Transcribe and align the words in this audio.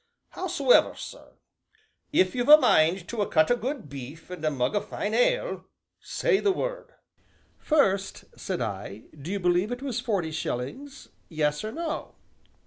Hows'ever, 0.29 0.95
sir, 0.95 1.33
if 2.11 2.33
you've 2.33 2.49
a 2.49 2.57
mind 2.57 3.07
to 3.07 3.21
a 3.21 3.27
cut 3.29 3.51
o' 3.51 3.55
good 3.55 3.87
beef, 3.87 4.31
an' 4.31 4.43
a 4.43 4.49
mug 4.49 4.75
o' 4.75 4.79
fine 4.81 5.13
ale 5.13 5.65
say 5.99 6.39
the 6.39 6.51
word." 6.51 6.95
"First," 7.59 8.25
said 8.35 8.61
I, 8.61 9.03
"do 9.15 9.29
you 9.31 9.39
believe 9.39 9.71
it 9.71 9.83
was 9.83 9.99
forty 9.99 10.31
shillings 10.31 11.09
yes 11.29 11.63
or 11.63 11.71
no?" 11.71 12.15